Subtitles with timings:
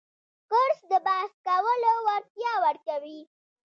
[0.49, 3.19] کورس د بحث کولو وړتیا ورکوي.